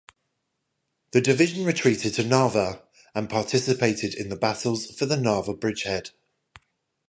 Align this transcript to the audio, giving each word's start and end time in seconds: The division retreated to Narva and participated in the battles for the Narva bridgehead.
The 1.11 1.21
division 1.21 1.63
retreated 1.63 2.15
to 2.15 2.23
Narva 2.23 2.81
and 3.13 3.29
participated 3.29 4.15
in 4.15 4.29
the 4.29 4.35
battles 4.35 4.87
for 4.97 5.05
the 5.05 5.15
Narva 5.15 5.53
bridgehead. 5.53 6.09